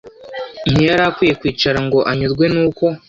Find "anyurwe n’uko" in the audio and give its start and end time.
2.11-2.85